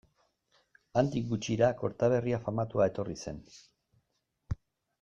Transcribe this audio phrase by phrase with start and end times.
[1.01, 3.39] Handik gutxira, Kortaberria famatua etorri zen.